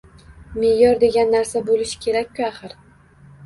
[0.63, 2.79] Me`yor degan narsa bo`lishi kerak-ku, axir